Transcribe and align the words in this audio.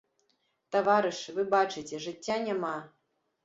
Таварышы, 0.75 1.29
вы 1.37 1.47
бачыце, 1.53 2.03
жыцця 2.09 2.41
няма. 2.51 2.77